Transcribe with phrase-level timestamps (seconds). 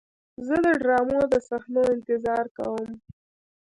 [0.47, 2.89] زه د ډرامو د صحنو انتظار کوم.